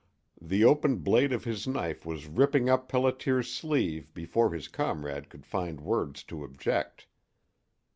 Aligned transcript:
The 0.41 0.63
open 0.65 0.95
blade 0.95 1.31
of 1.31 1.43
his 1.43 1.67
knife 1.67 2.07
was 2.07 2.25
ripping 2.25 2.67
up 2.69 2.89
Pelliter's 2.91 3.53
sleeve 3.53 4.11
before 4.15 4.51
his 4.51 4.67
comrade 4.67 5.29
could 5.29 5.45
find 5.45 5.79
words 5.79 6.23
to 6.23 6.43
object. 6.43 7.05